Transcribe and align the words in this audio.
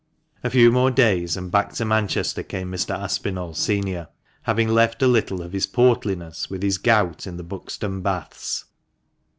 A 0.43 0.49
few 0.49 0.71
more 0.71 0.89
days, 0.89 1.37
and 1.37 1.51
back 1.51 1.73
to 1.73 1.85
Manchester 1.85 2.41
came 2.41 2.71
Mr. 2.71 2.95
Aspinall, 2.97 3.53
senior, 3.53 4.07
having 4.41 4.67
left 4.67 5.03
a 5.03 5.07
little 5.07 5.43
of 5.43 5.53
his 5.53 5.67
portliness 5.67 6.49
with 6.49 6.63
his 6.63 6.79
gout 6.79 7.27
in 7.27 7.37
the 7.37 7.43
Buxton 7.43 8.01
Baths. 8.01 8.65